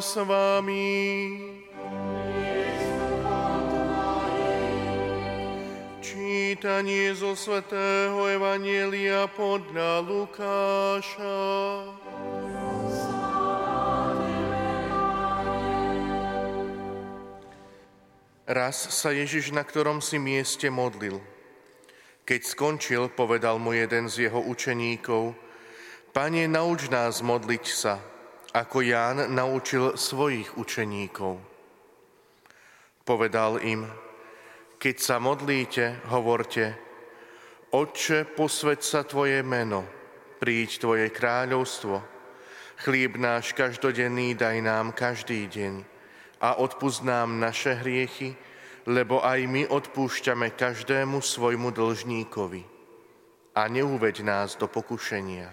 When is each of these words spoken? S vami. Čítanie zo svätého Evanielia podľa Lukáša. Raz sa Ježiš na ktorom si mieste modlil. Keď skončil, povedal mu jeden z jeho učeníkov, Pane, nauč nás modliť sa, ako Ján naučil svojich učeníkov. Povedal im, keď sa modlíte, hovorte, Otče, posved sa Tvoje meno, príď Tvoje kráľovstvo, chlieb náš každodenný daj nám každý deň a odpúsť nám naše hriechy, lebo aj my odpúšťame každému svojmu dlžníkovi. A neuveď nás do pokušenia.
S 0.00 0.16
vami. 0.16 1.36
Čítanie 6.00 7.12
zo 7.12 7.36
svätého 7.36 8.16
Evanielia 8.32 9.28
podľa 9.28 10.00
Lukáša. 10.00 11.40
Raz 18.48 18.76
sa 18.80 19.12
Ježiš 19.12 19.52
na 19.52 19.68
ktorom 19.68 20.00
si 20.00 20.16
mieste 20.16 20.72
modlil. 20.72 21.20
Keď 22.24 22.40
skončil, 22.48 23.12
povedal 23.12 23.60
mu 23.60 23.76
jeden 23.76 24.08
z 24.08 24.32
jeho 24.32 24.40
učeníkov, 24.40 25.36
Pane, 26.16 26.48
nauč 26.48 26.88
nás 26.88 27.20
modliť 27.20 27.64
sa, 27.68 28.00
ako 28.50 28.82
Ján 28.82 29.30
naučil 29.30 29.94
svojich 29.94 30.58
učeníkov. 30.58 31.38
Povedal 33.06 33.62
im, 33.62 33.86
keď 34.80 34.96
sa 34.98 35.16
modlíte, 35.22 36.08
hovorte, 36.10 36.74
Otče, 37.70 38.26
posved 38.34 38.82
sa 38.82 39.06
Tvoje 39.06 39.46
meno, 39.46 39.86
príď 40.42 40.82
Tvoje 40.82 41.06
kráľovstvo, 41.14 42.02
chlieb 42.82 43.14
náš 43.14 43.54
každodenný 43.54 44.34
daj 44.34 44.58
nám 44.58 44.90
každý 44.90 45.46
deň 45.46 45.74
a 46.42 46.58
odpúsť 46.58 47.00
nám 47.06 47.38
naše 47.38 47.78
hriechy, 47.78 48.34
lebo 48.90 49.22
aj 49.22 49.46
my 49.46 49.62
odpúšťame 49.70 50.56
každému 50.56 51.22
svojmu 51.22 51.70
dlžníkovi. 51.70 52.62
A 53.54 53.62
neuveď 53.68 54.24
nás 54.24 54.56
do 54.56 54.66
pokušenia. 54.66 55.52